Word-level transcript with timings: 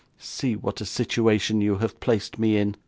'See 0.17 0.55
what 0.55 0.81
a 0.81 0.85
situation 0.87 1.61
you 1.61 1.77
have 1.77 1.99
placed 1.99 2.39
me 2.39 2.57
in! 2.57 2.75